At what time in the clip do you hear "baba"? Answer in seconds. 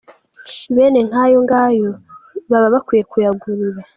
2.49-2.67